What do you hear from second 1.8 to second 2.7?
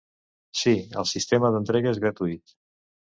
és gratuït.